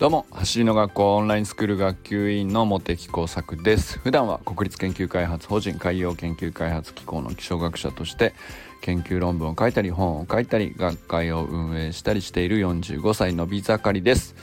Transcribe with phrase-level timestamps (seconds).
[0.00, 3.98] どうも走りの学校オンラインスクール学級委員の茂木耕作です。
[3.98, 8.32] 普段は国立研究開発法人海洋研究開発機構の気象学者として
[8.80, 14.34] 研究論文を書いたり本を書いたり学会を運営したりしている45歳のび盛りです。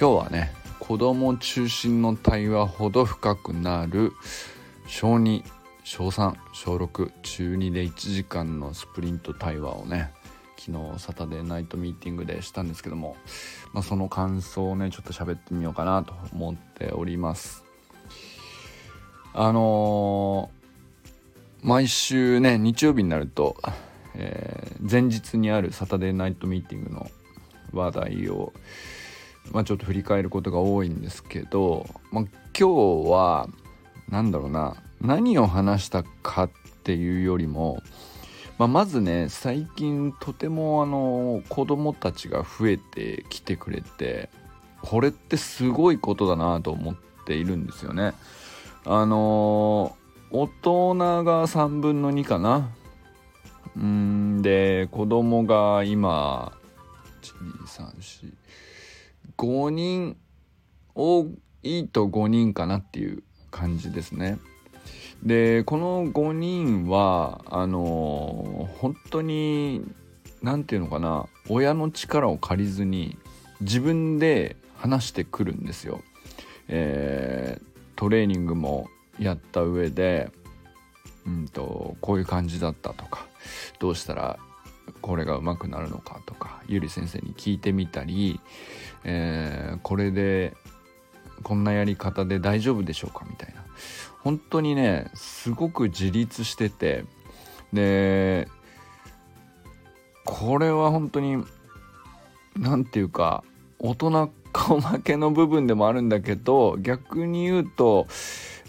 [0.00, 4.12] 今日はね子供中心の対話ほど深くなる
[4.86, 5.44] 小2
[5.84, 10.14] 小3小6中2で1時間のスプリント対話をね
[10.66, 13.16] 昨日サタデーナイトミーティングでしたんですけども、
[13.72, 17.64] まあ、その感想をねちょっと喋ってみようかなと思っております。
[19.32, 23.56] あのー、毎週ね日曜日になると、
[24.14, 27.10] えー、前日にあるサタデーナイトミーティングの
[27.72, 28.52] 話題を、
[29.52, 32.24] まあ、ちょっと振り返ることが多いんですけど、まあ、
[32.58, 33.48] 今日は
[34.08, 36.50] 何だろうな何を話したかっ
[36.82, 37.82] ていうよりも
[38.58, 44.30] まあ、まずね最近とてもあの子供たちが増えてきてくれて
[44.80, 48.14] これってすごいことだなと思っているんですよね。
[48.84, 49.96] あの
[50.30, 52.70] 大人が3分の2かな。
[53.76, 56.52] うんで子供が今
[59.36, 60.16] 12345人
[60.94, 61.26] 多
[61.62, 64.38] いと5人かなっていう感じですね。
[65.22, 69.84] でこの5人はあのー、本当に
[70.42, 73.16] 何て言うのかな親の力を借りずに
[73.60, 76.02] 自分で話してくるんですよ。
[76.68, 77.64] えー、
[77.96, 78.88] トレーニングも
[79.18, 80.30] やった上で、
[81.26, 83.26] うんと、こういう感じだったとか
[83.78, 84.38] どうしたら
[85.00, 88.40] これが上手くなるのかとかゆり先生に聞いてみたり、
[89.04, 90.54] えー、これで
[91.42, 93.64] こんなやり方で大丈夫でしょうかみたいな
[94.26, 97.04] 本当にねすごく自立してて
[97.72, 98.48] で
[100.24, 101.44] これは本当に
[102.56, 103.44] 何て言うか
[103.78, 108.08] 大人顔負けの部分でもあるんだけど逆に言うと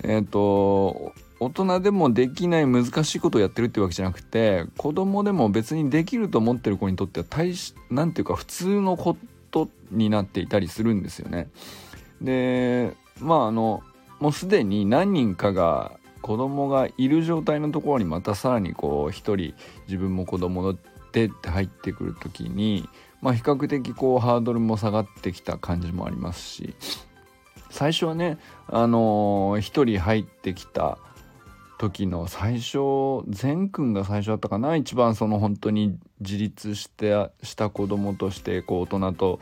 [0.03, 9.17] えっ、ー、と大人でもできない難しいことをやってるってわけじゃなくて子供でも別にできると思ってる子にとっては大し何て言うか普通のこ
[9.49, 11.49] とになっていたりするんですよね。
[12.21, 13.81] でまああの
[14.19, 19.53] もうすでに何人かが子供がいる状態のところにまたさらにこう一人
[19.87, 20.75] 自分も子供
[21.13, 22.87] でって入ってくる時に、
[23.21, 26.75] まあ、比較的こうハードルも下がってきた感じもありますし
[27.69, 30.97] 最初はねあのー、一人入ってきた
[31.77, 39.39] 時の最初善くんが最初だったかな一番その本当に自立してした子供としてこう大人と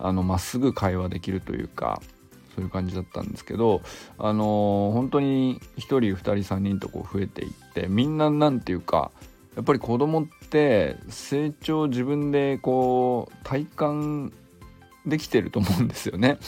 [0.00, 2.00] まっすぐ会話できるというか
[2.54, 3.82] そういう感じだったんですけど
[4.18, 9.10] あのー、本当に1人2人3人とこう増えていってみんな何て言うか
[9.56, 14.32] やっぱり子供って成長自分でこう体感
[15.04, 16.38] できてると思うんですよね。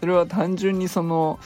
[0.00, 1.38] それは単純にその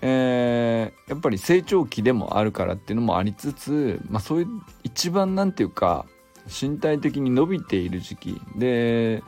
[0.00, 4.46] えー、やっぱり成長期でもあるからっていうのもありつつ、まあ、そういう
[4.84, 6.06] 一番何て言うか
[6.46, 9.22] 身体的に伸びている時期で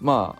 [0.00, 0.36] ま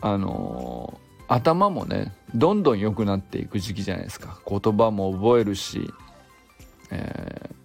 [0.00, 4.38] ああのー、頭もねどんどん良くなっていく時期じゃないですか。
[4.46, 5.88] 言葉も覚えるし、
[6.90, 7.60] えー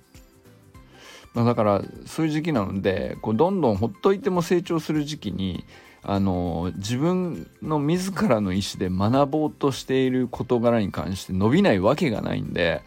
[1.34, 5.66] まあ、だからそういう時期なのでこうどんどんほっといても成長する時期に
[6.03, 12.84] あの自分の自らの意思で学ぼうとしている事柄に関して伸びないわけがないんで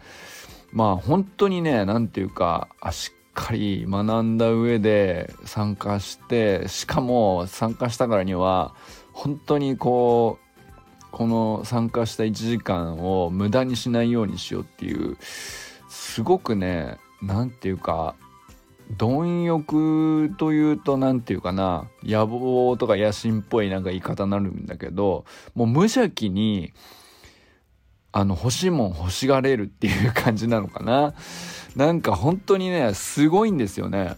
[0.71, 8.73] まあ本当にね何て言うかしっかり学んだ上で参加してしかも参加したからには
[9.11, 10.48] 本当にこう
[11.11, 15.17] この参加した1時間を無駄にしないようにしようっていう
[15.89, 18.15] すごくね何て言うか
[18.97, 26.73] 貪欲というと何て言うかな野望とか野心っぽいなんか言い方になるんだけどもう無邪気に
[28.11, 31.13] あの欲しいもん欲しがれるっていう感じなのかな。
[31.75, 34.15] なんか本当にねすごいんですよね。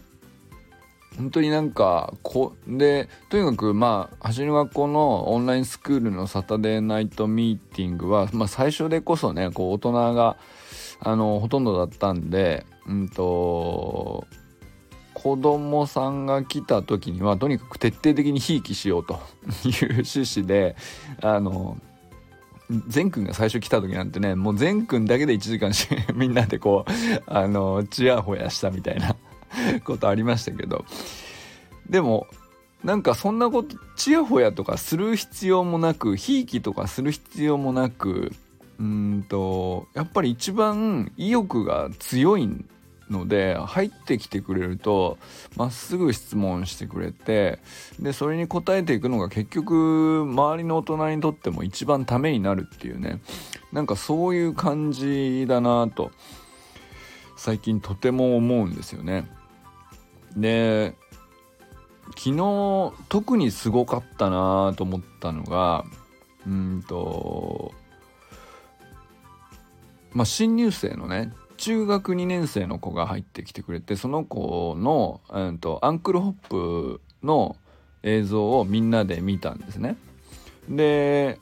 [1.16, 10.36] 本当になんかこでとにかくまあ走り学校のオンラインスクールのサタデーナイトミーティングは、まあ、最初でこそねこう大人が
[11.00, 14.26] あのほとんどだったんでうんと
[15.14, 19.14] 子供さんが来た時にはとにかく徹底的にひいきしようと
[19.64, 20.76] いう趣旨で
[21.20, 21.78] あの
[22.88, 29.14] 善くんが最初来た時なんてねもう善くんだけで1時間しみんなでこうあのちやほやしたみたいな
[29.84, 30.84] ことありましたけど
[31.88, 32.26] でも
[32.84, 38.32] なんかそんなことちやほやとかする必要もなくひいきとかする必要もなく
[38.80, 42.48] うんとやっぱり一番意欲が強い
[43.10, 45.18] ので入ってきてくれると
[45.56, 47.60] まっすぐ質問してくれて
[48.00, 53.20] でそれに答えていくのが結局周りの大人にとっても一番ためになるっていうね
[53.72, 56.10] なんかそういう感じだなと
[57.36, 59.26] 最近とても思うんですよね。
[60.36, 60.94] で
[62.16, 65.84] 昨日特にすごかったなと思ったのが
[66.46, 67.72] うんと
[70.12, 77.56] まあ新入生のね中学2年生の子が入ってきてくれてその子の、うんと、アンクルホップの
[78.02, 79.96] 映像をみんなで見たんですね。
[80.68, 81.38] で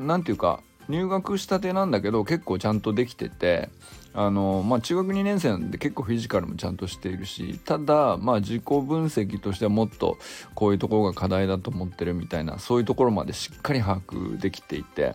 [0.00, 3.68] 何て言うか入学したてなんだけど結構ちゃんとできてて
[4.14, 10.18] あのまあ中学2年生なんで結構フィジカルもちゃんとしているしただまあ自己分析としてはもっと
[10.54, 15.14] こういうところが課題だと思ってるみたいなそういうところまでしっかり把握できていて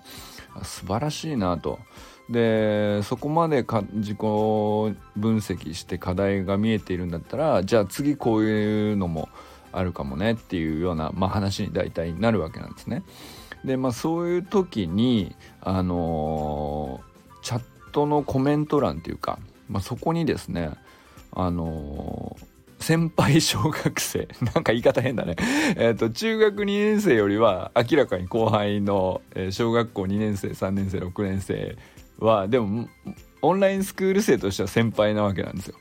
[0.63, 1.79] 素晴らしいなと。
[2.29, 9.29] でそこまでか自己分析して課題が見えているんだったらじゃあ次こういうのも
[9.71, 13.03] あるかもねっていうような、まあ、話に大体なるわけなんですね。
[13.63, 17.01] でまあそういう時にあの、
[17.41, 17.63] チャッ
[17.97, 20.69] トのコメント欄っていうか、まあ、そこにですね
[21.31, 22.45] あのー
[22.79, 25.35] 先輩小学生 なんか言い方変だね
[25.77, 31.75] えっと中学2年生よりは明らかに後輩の、小学校2年生3年生6年生
[32.19, 32.87] はでも
[33.41, 35.75] オンラインスクール生としては先輩なわけなんですよ。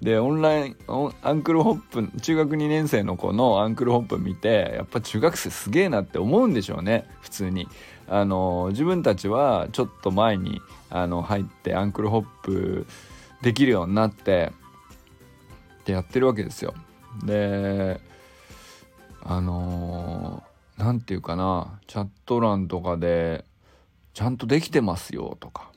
[0.00, 0.76] でオンライン
[1.22, 7.68] アンクルホップ中学2年生の子のアンクルホップ見てやっぱ中学生すげえなって思うんでしょうね普通に。
[8.08, 12.86] あの自分たちはちょっと前にあの入ってアンクルホップ
[13.42, 14.52] できるようになって
[15.80, 16.74] ってやってるわけですよ。
[17.24, 18.00] で
[19.22, 20.42] あの
[20.76, 23.44] 何て言うかなチャット欄とかで
[24.14, 25.70] 「ちゃんとできてますよ」とか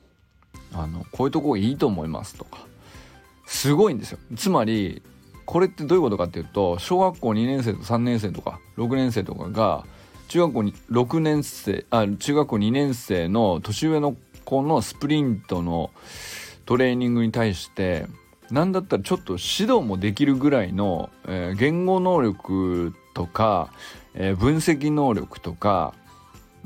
[0.72, 2.58] あのこういうとこいいと思いますとか
[3.46, 5.02] すごいんですよつまり
[5.44, 9.84] これってどういうことかっていうと小学校2年生と3年生とか6年生とかが
[10.28, 14.16] 中学校に6年生あ中学校2年生の年上の
[14.54, 15.90] 子のスプリントの
[16.66, 18.06] トレーニングに対して
[18.50, 23.70] 何だったらちょっと指導もできるぐらいの、えー、言語能力とか、
[24.14, 25.94] えー、分析能力とか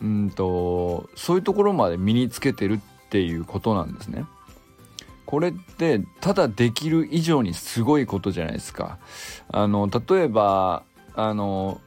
[0.02, 4.24] うんとそういうところまで身につけてるっていうことなんですね。
[5.26, 8.98] これってただできる以上にすごいことじゃないですか。
[9.48, 10.84] あの例えば
[11.14, 11.80] あの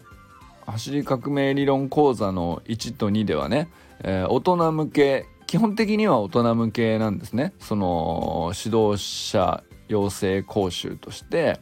[0.65, 3.69] 走り革命理論講座の1と2ではね、
[4.03, 11.59] えー、大人向け基本的には大人向けなんですねその指導者養成講習として、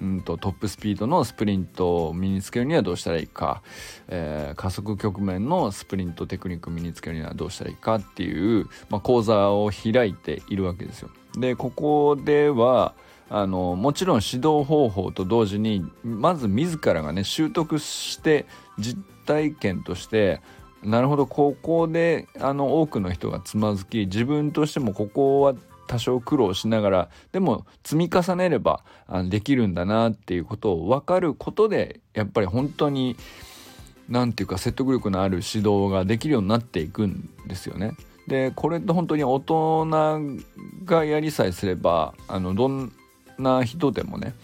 [0.00, 3.62] うんと、トップスピードのスプリントを身につけるにはどうしたらいいか、
[4.08, 11.10] えー、加速局面のスプリントテクニックを身につけるにはどうしたらいいかっていう、まあ、講座を開いているわけですよ。
[11.36, 12.94] でここでは
[13.28, 18.46] あのもちろん指導方法と同時にまず自らがね習得して
[18.78, 20.40] 実体験として
[20.82, 25.54] なるほどここであの多くの人がつまずき自分としてもここは
[25.88, 28.84] 多少苦労しながらでも積み重ねれば
[29.28, 33.16] できるんだなっていうことを分かることでやっぱり本当に
[34.08, 37.92] 何て言うか説得力のある指導ができるようになっていくんですよね。
[38.26, 39.86] でこれって本当に大人
[40.84, 42.92] がやりさえすればあのどん
[43.38, 44.34] な人でもね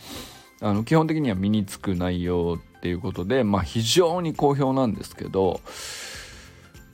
[0.61, 5.61] あの基本的には身につく内容っていうことで、まあ、非常に好評なんですけど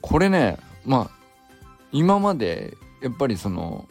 [0.01, 1.21] これねまあ
[1.91, 3.87] 今までやっぱりその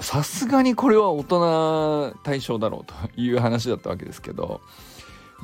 [0.00, 4.60] さすがにこれは大人対象だろうという話だったわけですけど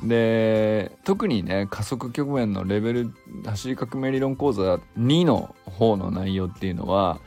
[0.03, 3.13] で特にね加速局面のレベル
[3.45, 7.19] 走り革命理論講座2の方の内容っていうのは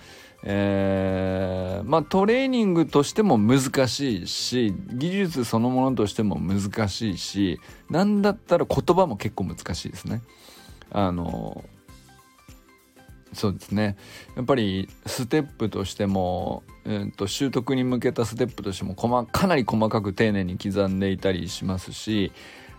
[0.45, 7.61] えー、まあトレーニングとしても難しいし技術そのものとしても難しいし
[7.91, 10.23] 何だったら言葉も結構難しいですね。
[10.91, 11.65] あの
[13.33, 13.97] そうですね
[14.37, 18.95] やっぱりステップとしても、えーと、習得に向けたステップとしても
[19.27, 22.33] かなり細かく丁寧に刻んでいたりしますし、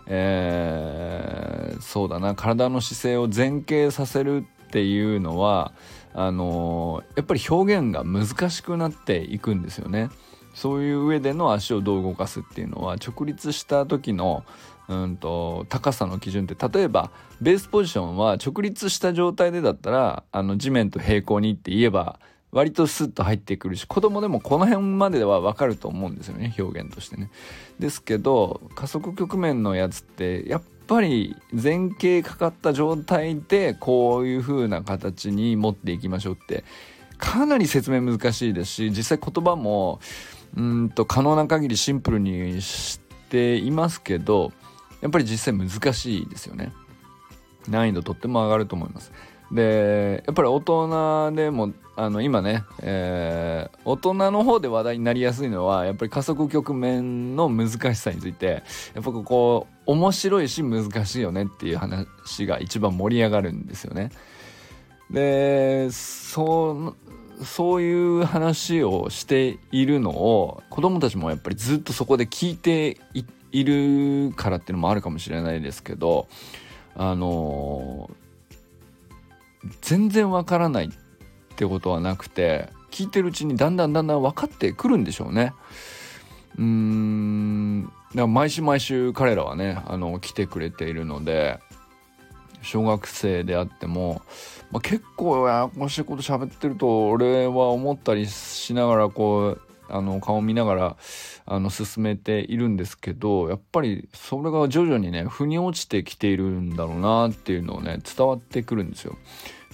[0.06, 5.72] えー、そうだな体の姿勢を前傾させるっていうのは
[6.12, 10.10] あのー、やっぱり表現が難しくなっていくんですよね。
[10.54, 14.44] そういう上での足をどう動かすっていうのは直立した時の
[14.90, 22.18] うんと高さの基準って例えばベースポジションは直立した状態でだったらあの地面と平行にって言えば
[22.50, 27.30] 割とスッと入ってくるし子供でもこの辺までは分かると思うんですよね表現としてね。
[27.78, 36.64] ですけど加速局面のやつってやっぱり前傾かかった状態でこういう風な形に持っていきましょうって
[37.16, 40.00] かなり説明難しいですし実際言葉も
[40.56, 44.52] うんと可能な限りシンプルにしていますけど
[45.00, 46.72] やっぱり実際難しいですよね
[47.68, 49.12] 難易度とっても上がると思います
[49.52, 58.62] でやっぱり大人でもあの今ね、えー、大人の方で話題になりやすいのはやっぱり加速局面の難しさについて
[58.94, 64.10] やっぱこう面白いし難しいよねっていう話が一番盛り上がるんですよね。
[65.10, 66.94] でそ
[67.40, 76.28] うそういう話をしているのを子供たちもやっぱりずっとそこで聞いていっているからっていうのもあるかもしれないですけど
[76.94, 78.10] あの
[79.80, 80.88] 全然わからないっ
[81.56, 85.52] てことはなくて聞いてるうちにだんだんだんだん分かってくるんでしょうね。
[86.58, 91.60] うーんだから毎週毎週彼らはねあの来てくれているので
[92.62, 94.22] 小学生であっても、
[94.70, 100.96] まあ、結構ややこしいこと喋ってると俺は思ったりしながらこうあの顔見ながら
[101.46, 109.16] あの進めているんですけどやっぱりそれが徐々にね腑に落ちてきているんだろうなっていうのをね伝わってくるんですよ。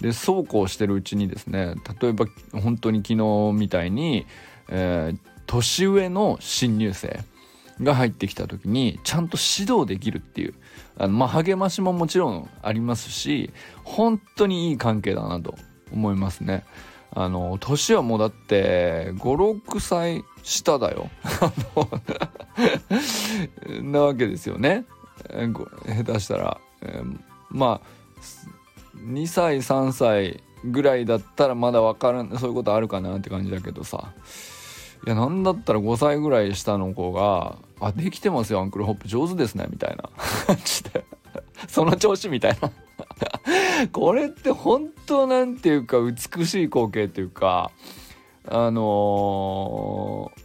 [0.01, 4.27] でそうこうしてるうちにですね例えば本当に昨日みたいに、
[4.69, 7.21] えー、年上の新入生
[7.83, 10.55] が入ってきた時にちゃんと指導できるっていう
[10.99, 13.51] あのまあ励ましももちろんありますし
[13.85, 15.55] 本当にいい関係だなと
[15.93, 16.65] 思いますね。
[17.19, 21.09] あの年はもうだって56歳下だよ。
[23.83, 24.85] なわけですよね。
[25.27, 27.19] 下手したら、えー、
[27.49, 28.21] まあ
[28.99, 34.13] 2歳3歳ぐらいだったらまだ分からんそういうことあるかなって感じだけどさ。
[35.07, 39.09] いやなんだったら5歳ぐらい下の子が「あできてますよアンクルホップ。
[39.09, 40.11] 上手ですね」みたいな。
[41.67, 42.71] その調子みたいな。
[43.93, 47.71] これって本当なんていうか美しい光景というか
[48.49, 50.43] あのー、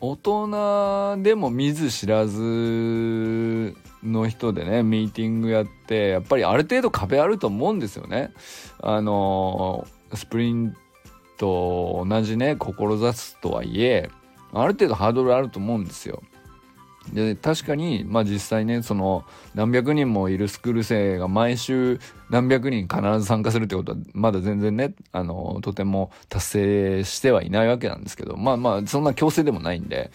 [0.00, 8.32] 大人でも見ず知らずの人でねミーティングやってやっぱりある程度壁あると思うんですよね。
[8.80, 10.74] あのー、スプリン
[11.38, 14.10] ト同じね志すとはいえ
[14.52, 16.22] ある程度ハードルあると思うんですよ。
[17.12, 30.10] で確かに、まあ、実際ねその何百人もいるスクール生が毎週何百人必ず参加するってことはまだ全然ねあのとても達成してはいないわけなんですけどまあまあそんな強制でもないんで。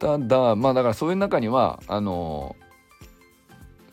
[0.00, 2.56] ただまあだからそういう中にはあの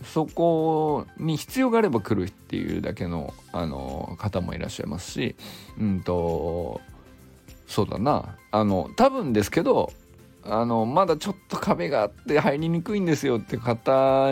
[0.04, 5.36] そこに必要があれば来るっていうだけのあの方もいらっしゃいますし
[5.78, 6.80] うんと
[7.68, 8.38] そうだな。
[8.52, 9.92] あの多分ですけど
[10.50, 14.32] あのまだちょっと壁があって入りにくいんですよって方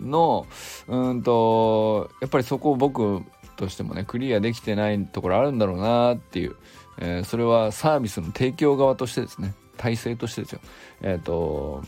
[0.00, 0.46] の
[0.88, 3.22] うんとやっぱりそこを僕
[3.56, 6.56] としてもねクリアできてないところあるんだろうなっていう、
[6.98, 10.60] えー、それはサービスの提供側としてですね体制としてですよ
[11.02, 11.82] えっ、ー、と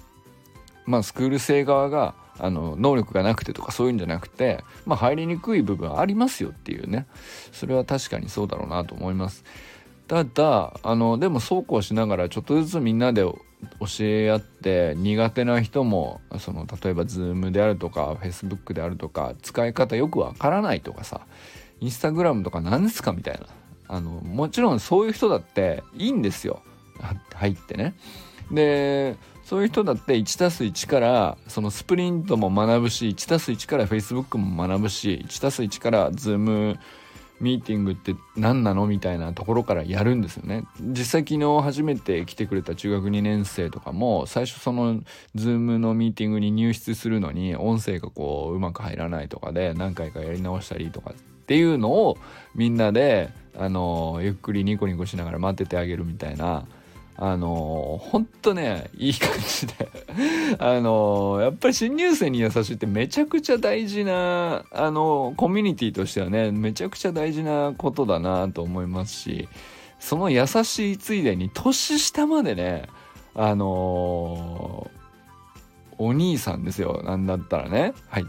[0.86, 7.06] まあスクール生側があの能力がなくてとかそういうんじゃなくて、まあ、入りにくい部分ありますよっていうね
[7.52, 9.44] それは確かにそうだろうなと思います。
[10.06, 13.24] ただあのでもそうこうしながらちょっとずつみんなで
[13.80, 21.22] 教え合って苦手な人もその例えば Zoom であるとか Facebook であるとか使い方よくわからないとかさ
[21.80, 23.46] Instagram とか何ですかみたいな。
[23.86, 26.62] あのもちろんそういう人だっていいんですよ。
[27.34, 27.94] 入ってね。
[28.50, 36.78] でそういう人だって 1+1 からそのスプリントも学ぶし 1+1 から Facebook も学ぶし 1+1 から Zoom
[37.40, 40.64] ミーティングって何なのみたいなところからやるんですよね。
[40.80, 45.00] 実際昨日初めて来てくれた中学2年生とかも最初その
[45.34, 51.14] Zoom のミーティングに入室するのに音声がこううまく入らないとかで何回かやり直したりとかっ
[51.46, 52.16] ていうのを
[52.54, 56.66] みんなであのゆっくりニコニコしながら待っててあげるみたいな
[57.16, 59.88] あのー、ほんとね、いい感じで。
[60.58, 69.48] あのー、やっぱり新入生に優しいってめちゃくちゃ大事な、あのー、コミュニティとしてはね、めちゃくちゃ大事なことだなと思いますし、
[70.00, 72.88] その優しいついでに年下までね、
[73.34, 74.90] あの
[75.98, 78.26] お兄さんですよ、なんだったらね、はい。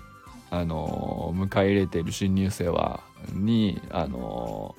[0.52, 3.02] あの迎え入れている新入生は、
[3.34, 4.76] に、あの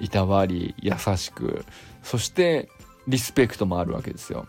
[0.00, 1.64] いたわり、優しく、
[2.02, 2.68] そして、
[3.08, 4.46] リスペクトもあるわけですよ。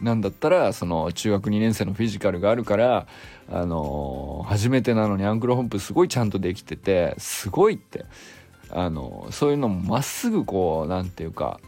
[0.00, 3.06] なんだったらその中学2年生のフィジカルがあるから
[3.50, 8.04] あの初めてなのにアンクルホンプすごいちゃんとできててすごいって
[8.70, 11.60] あのそういうのもまっすぐこう何て言うか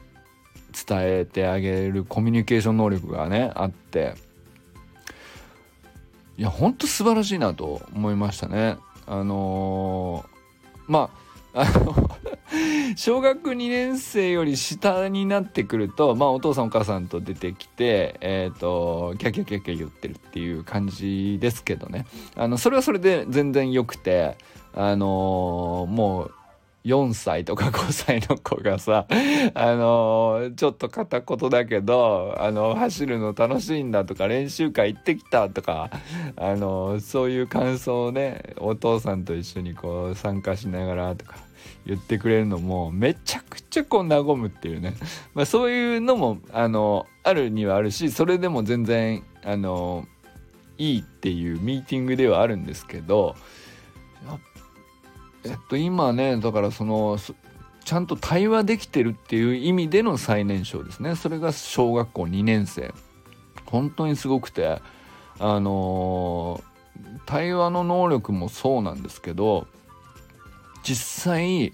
[0.89, 4.15] 伝えてあげるコミュニケーション能力がねあって
[6.37, 8.77] いやほんと素晴らしいなと思いましたね。
[9.07, 11.11] あのー、ま
[11.55, 11.65] あ
[12.97, 22.07] 小学2年生より下になってくるとまあお父さんお母さんと出てきてえっ、ー、とキャキャキャキャ言ってるっていう感じですけどね。
[22.37, 24.37] あのそれはそれで全然良くて
[24.75, 26.35] あのー、もう
[26.85, 29.07] 4歳とか5歳の子がさ、
[29.55, 35.91] あの、ちょっと片言だけど、あの、走るの楽しいんだとか、練習会行ってきたとか、
[36.37, 41.37] あの、そういう感想をね、お父さんと一緒にこう参加しながらとか
[41.87, 44.95] 言ってくれるのも、めちゃくちゃこう和むっていうね。
[45.35, 50.07] まあそういうのも、あのあるにはあるし、それでも全然、あの
[50.77, 53.37] いいっていうミーティングではあるんですけど、
[54.27, 54.39] やっ
[55.45, 57.19] えっと今ねだからその
[57.85, 62.95] ちゃんと対話できてるっていう意味での最年少ですねそれが小学校2年生
[63.67, 64.81] 本当にすごくて
[65.39, 69.67] あのー、対話の能力もそうなんですけど
[70.83, 71.73] 実際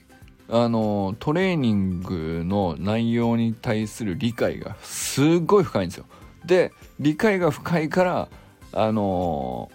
[0.49, 6.07] あのー、トレーニングの内容に対する理解がすごい深いんですよ。
[6.45, 8.29] で理解が深いから
[8.73, 9.71] あの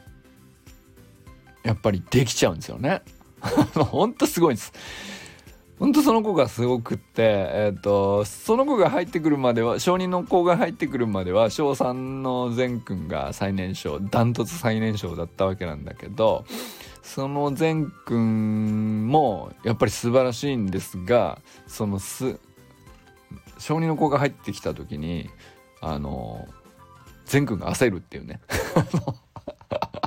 [1.63, 3.03] ー、やっぱりできちゃうんですよね。
[3.85, 4.73] ほんとすごいです。
[5.77, 16.45] ほんとその子がすごくって、えっ、ー、と、その子が入ってくるまでは、小2の子が入ってくるまでは、小3の善くんが最年少、ダントツ最年少だったわけなんだけど、
[17.03, 22.39] その善くんもやっぱり素晴らしいんですが、そのす、
[23.57, 25.29] 小2の子が入ってきた時に、
[25.81, 26.47] あの、
[27.25, 28.39] 善くんが焦るっていうね。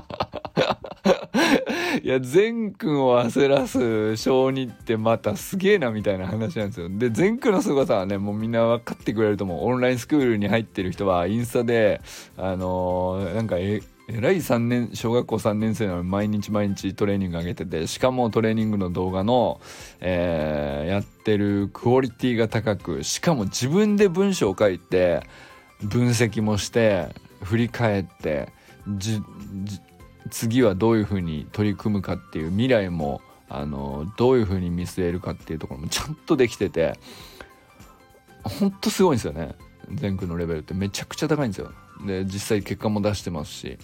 [2.03, 6.89] いや、善くんを焦らす小児ってまたすげえなみたいな話なんですよ。
[6.91, 9.65] で、善くんの凄さはね、もうみんな分かってくれると思う。
[9.65, 12.01] オンラインスクールに入ってる人はインスタで、
[12.37, 19.61] あのー、なんかえ、えらい3年、小学校3年生なのに毎日毎日トレーニング上げてて、しかもトレーニングの動画の、
[20.01, 25.23] えー、やってるクオリティが高く、しかも自分で文章を書いて、
[25.83, 27.09] 分析もして、
[27.43, 28.49] 振り返って、
[28.97, 29.21] じ、
[29.65, 29.81] じ
[30.31, 36.99] 次はどういうふうに取り組むかっていう未来もあのどういうふうに見据えるかっていうところも ちゃんとできてて
[38.43, 39.55] ほんとすごいんですよね。
[39.95, 40.75] 全空のレベルって。
[40.75, 41.73] めちゃくちゃ高いんですよ。
[42.07, 43.79] で実際結果も出してますし。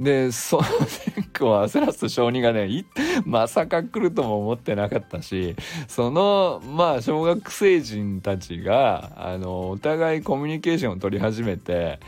[0.00, 0.62] でその
[1.14, 2.86] 全空を焦らす小児がね
[3.26, 5.54] まさか来るとも思ってなかったし
[5.88, 12.00] そのまあ小学生人たちがあのお互いコミュニケーションを取り始めて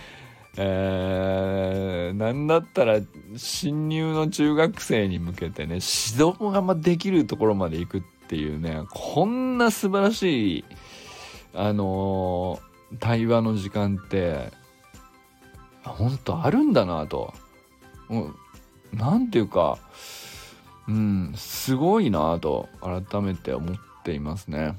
[0.57, 3.01] えー、なんだったら
[3.37, 10.65] 新入の中学生に向けてね指導ができるところまで行くっていうねこんな素晴らしい
[11.55, 14.53] あのー、対話の時間って
[15.85, 17.33] 本当あるんだなと
[18.93, 19.79] 何ていうか
[20.89, 24.77] うんすごいなと改めて思っていますね。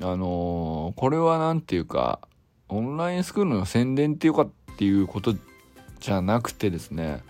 [0.00, 2.20] あのー、これは何ていうか
[2.68, 5.34] オンラインスクールの宣伝っていうかったっていうこと
[6.00, 7.22] じゃなくてですね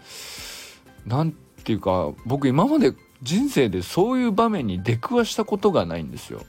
[1.06, 1.30] 何
[1.62, 6.42] ていうか僕今まで人生でそういう場面に出くわしたことがないんですよ。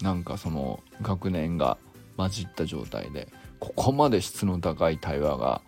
[0.00, 1.76] なんかその学年が
[2.16, 3.28] 混じった状態で
[3.60, 5.60] ここまで質の高い対話が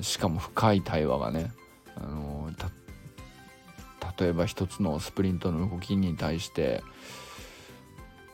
[0.00, 1.50] しかも深い対話がね
[1.96, 2.50] あの
[4.18, 6.82] 例えば一つのスプリントの動きに対して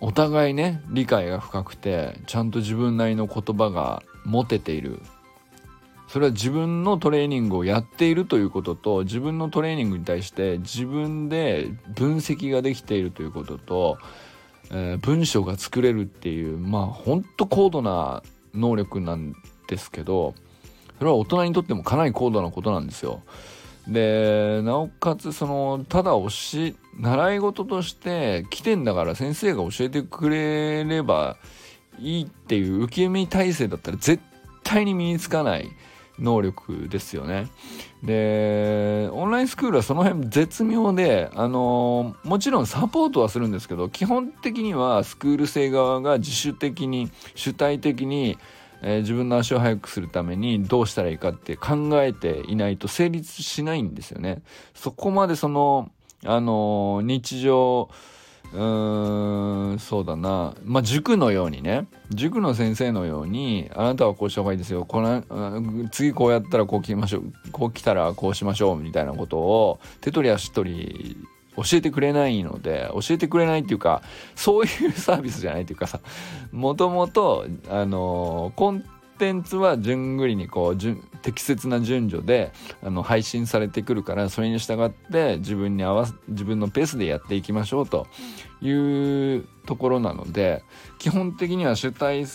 [0.00, 5.00] お互いね理解が深くてちゃんと自分なりの言葉が持てている
[6.12, 13.96] それは自分のトレーニングをやっているということと自分のトレーニングに対して自分で分析ができているということと、
[14.70, 18.22] えー、文章が作れるっていうまあほんと高度な
[18.52, 19.34] 能力なん
[19.66, 20.34] ですけど
[20.98, 23.22] それは大人にとってもかなり高度なことなんですよ。
[23.88, 31.38] でなおかつそのただ教え習い事として来てんだから先生が教えてくれれば
[31.98, 34.22] いいっていう受け身体制だったら絶
[34.62, 35.70] 対に身につかない。
[36.18, 37.48] 能力ですよね。
[38.02, 48.38] で、オンラインスクールはその辺絶妙で、あのもちろんサポートはするんですけど、基本的にはスクール生側が自主的に、主体的に、
[48.82, 54.42] えー、自分の足を速くするためにどうしたらいいかって考えていないと成立しないんですよね。
[54.74, 55.90] そこまでその、
[56.24, 57.88] あの日常、
[58.54, 60.54] うーん、そうだな。
[60.64, 64.84] まあ、塾のようにね、塾の先生のように、あなたはこうした方がいいですよ。
[64.84, 65.22] この、
[65.90, 67.32] 次こうやったらこう来ましょう。
[67.50, 68.76] こう来たらこうしましょう。
[68.76, 71.16] みたいなことを、手取り足取り
[71.56, 74.02] 教えてくれないので、教えてくれないっていうか、
[74.34, 76.00] そういうサービスじゃないっていうかさ、
[76.50, 78.84] もともと、あのコン
[79.18, 80.76] テンツは順繰りにこう、
[81.22, 88.06] 適切な順序であの配信されてくるからそれに従って自分に合わ自分のペースでやっていきましょうと
[88.60, 88.70] い
[89.36, 90.62] うところなので
[90.98, 92.26] 基本的には主体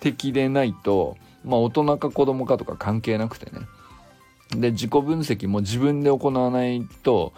[0.00, 3.66] 的でないと、まあ、大人か子供かとか関係なくてね。
[4.50, 7.34] で自己分析も自分で行わないと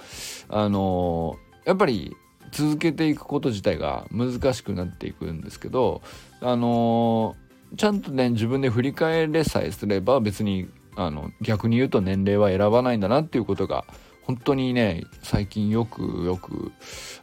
[0.49, 2.17] あのやっぱり
[2.53, 6.03] 続けていくこと自体が難しくなっていくんですけど
[6.41, 7.37] あの
[7.77, 13.85] ちゃんとね自分で振り返れさえすれば別にあの逆に言うと年齢は選ばないんだなっていうことが
[14.23, 16.73] 本当にね最近よくよく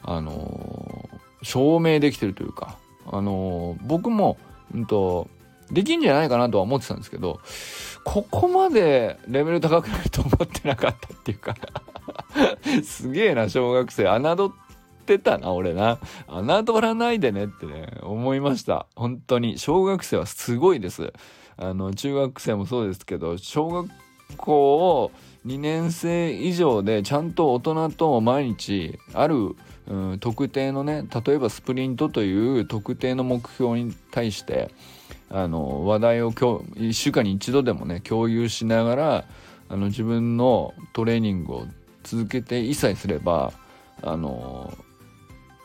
[0.03, 1.10] あの
[1.43, 4.38] 証明できてるというかあの僕も、
[4.73, 5.30] うんと、
[5.71, 7.39] できんじゃないかなとは思ってたんですけど
[8.03, 11.56] ここまでレベル高くなると思ってなかったっていうか
[12.84, 14.06] すげえな小学生。
[14.06, 15.99] 侮ってたな俺な。
[16.27, 18.88] 侮らないでねってね思いました。
[18.95, 19.58] 本当に。
[19.58, 21.13] 小学生はすごいです。
[21.57, 23.89] あの中学生もそうですけど小学
[24.37, 25.11] 校を
[25.45, 29.55] 2年生以上でちゃんと大人と毎日ある、
[29.87, 34.71] うん、特定のね例えばスプリントという特定の目標に対して
[35.29, 39.25] あの話題を今日1週間に1度でもね共有しながら
[39.69, 41.67] あの自分のトレーニングを
[42.03, 43.51] 続けて一切すれば
[44.01, 44.73] あの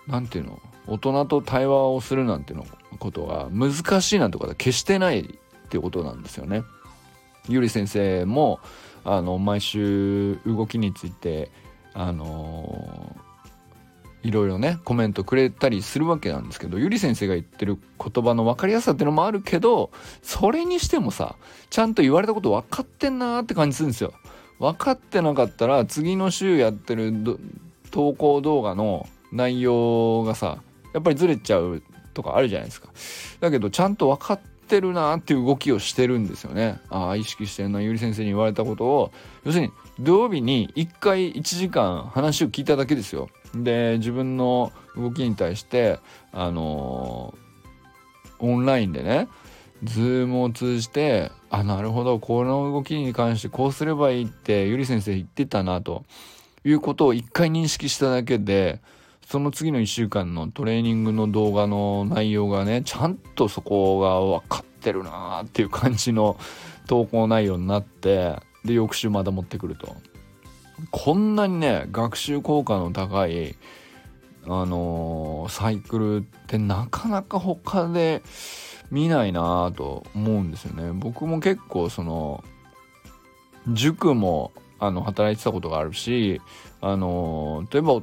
[0.09, 2.67] 何て言うの大人と対話をするなんての
[2.99, 5.39] ことが難しいなんてことは決してない
[5.73, 6.65] っていうことなんですよね。
[7.49, 8.61] ゆり先生も
[9.05, 11.51] あの毎週動きについて
[11.95, 13.17] あの
[14.23, 21.37] いろいろねコメントくれたりするわけなんですけどゆり先生が言ってる言葉の分かりやすさっていうのもあるけどそれにしてもさ
[21.71, 24.13] ちゃんと言われたこと分かってんなーって感じするんですよ。
[24.59, 27.13] 分かってなかったら次の週やってる
[27.91, 30.59] 投稿動画の内容がさ
[30.93, 31.83] やっぱりずれちゃう
[32.13, 32.91] とかあるじゃないですか。
[33.41, 36.81] だけどちゃんと分かっててるなっていう動きをしてるんですよね。
[36.89, 39.13] ああ意識してるなゆり先生に言われたことを
[39.45, 43.29] 要するに土曜日に1回1時間話を聞いただけですよ。
[43.55, 45.99] で自分の動きに対して
[46.33, 49.29] あのー、オンラインでね
[49.85, 56.05] ズームを通じてあなるほどこの動きに関してこうすればいいってゆり先生言ってたなと
[56.65, 58.81] いうことを一回認識しただけで
[59.33, 66.37] その次の1週間のトレーニングの動画の内容がねちゃんとそこが分かってるなーっていう感じの
[66.87, 69.97] 投稿内容になってで翌週また持ってくると
[70.91, 73.57] こんなにね学習効果の高い
[74.45, 78.23] あのー、サイクルってなかなか他で
[78.91, 80.93] 見ないなと思うんですよね。
[80.93, 82.45] 僕も結構その
[83.69, 86.43] 塾もあの働いてたことがあるし
[86.83, 88.03] あのー、例えば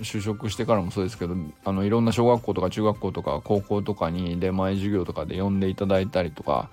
[0.00, 6.70] 就職してからもそうですけどあのいろんな小学校とか中学校とか高校とかに出前授業とかで呼んでいただいたりとか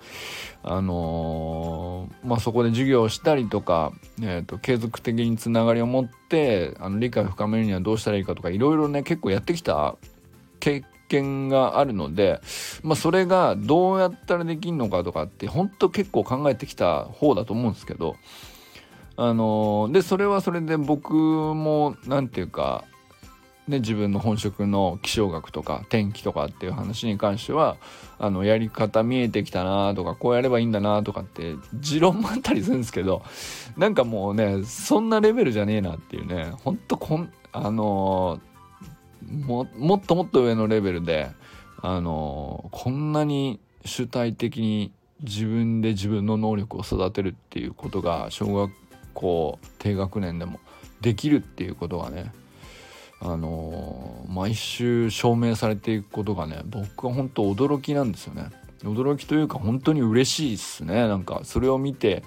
[0.62, 9.96] あのー、まあそこで授業をしたりとか、えーと、継続的につながりを持ってあの理解を深めるにはどうしたらいいかとかいろいろね結構やってきた
[10.58, 12.40] 経験があるので、
[12.82, 18.16] まあ、それがどうやったらできんのかとかって本当結構考えてきた方だと思うんですけど
[19.16, 22.84] あの、でそれはそれで僕も何て言うか
[23.68, 27.76] ね、自分の本職の気象学とか天気とかっていう話に関しては
[28.18, 33.22] あのやり方見えてきたなとかこうやればいいんだなとかって持論もあったりするんですけど
[33.76, 41.30] なんかもうねそんなレベルじゃねえなっていうねほんとこんあのー、ももっともっと上のレベルで
[41.80, 44.92] あのー、こんなに主体的に
[45.22, 48.72] 自分で自分の能力を育てるっていうことが小学
[49.14, 50.60] 校低学年でも
[51.00, 52.32] できるっていうことがね
[53.20, 58.50] あの、毎週証明されていくことがね僕は本当驚きなんですよね。
[58.82, 61.06] 驚きというか本当に嬉しいっすね。
[61.06, 62.22] なんかそれを見て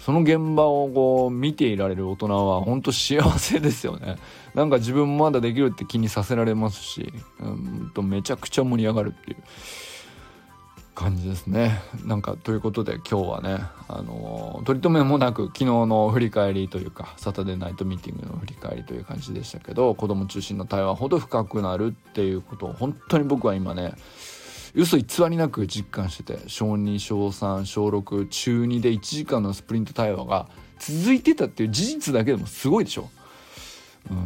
[0.00, 4.16] その現場をこう見ていられる大人は本当幸せですよね。
[4.54, 9.36] なんか自分もまだできるって気にさせられますし、うん、とめちゃくちゃ盛り上がるっていう。
[10.94, 11.80] 感じですね。
[12.04, 23.94] なんかということで今日はね、あのー、取り留めもなく昨日の振り返りというかサタデーナイトミーティングの振り返りという感じでしたけど子供中心の対話ほど深くなるっていうことを本当に僕は今ね
[24.74, 33.08] 嘘偽りなく実感してて小2小3小6中2で1時間のスプリント対話が続いてたっていう事実だけでもすごいでしょ。
[34.10, 34.16] うん、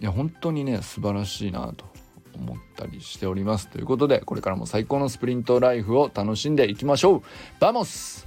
[0.00, 1.91] いや本当にね素晴らしいなと
[2.34, 3.68] 思ったりしております。
[3.68, 7.22] ということでこれからも最高のスプリントライフを楽しんでいきましょう。
[7.60, 8.26] Vamos。